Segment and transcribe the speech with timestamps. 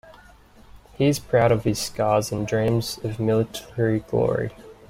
[0.97, 4.49] He is proud of his scars and dreams of military glory.